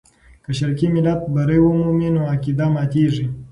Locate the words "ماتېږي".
2.75-3.25